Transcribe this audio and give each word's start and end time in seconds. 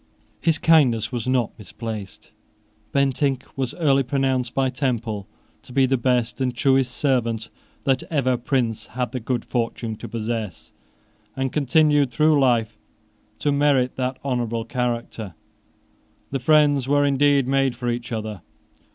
His 0.39 0.57
kindness 0.57 1.11
was 1.11 1.27
not 1.27 1.51
misplaced. 1.59 2.31
Bentinck 2.91 3.45
was 3.55 3.75
early 3.75 4.01
pronounced 4.01 4.55
by 4.55 4.71
Temple 4.71 5.27
to 5.61 5.71
be 5.71 5.85
the 5.85 5.95
best 5.95 6.41
and 6.41 6.55
truest 6.55 6.91
servant 6.97 7.49
that 7.83 8.01
ever 8.09 8.35
prince 8.35 8.87
had 8.97 9.11
the 9.11 9.19
good 9.19 9.45
fortune 9.45 9.95
to 9.97 10.09
possess, 10.09 10.71
and 11.35 11.53
continued 11.53 12.09
through 12.09 12.39
life 12.39 12.79
to 13.37 13.51
merit 13.51 13.95
that 13.95 14.17
honourable 14.25 14.65
character. 14.65 15.35
The 16.31 16.39
friends 16.39 16.87
were 16.87 17.05
indeed 17.05 17.47
made 17.47 17.75
for 17.75 17.87
each 17.87 18.11
other. 18.11 18.41